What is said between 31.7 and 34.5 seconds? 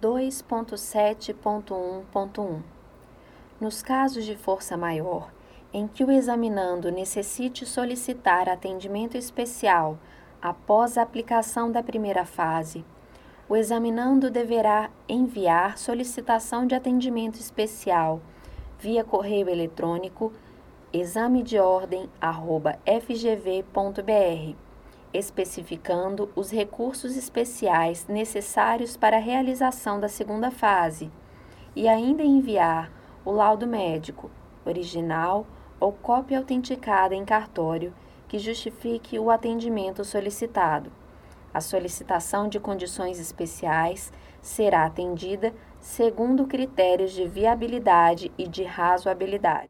e ainda enviar o laudo médico,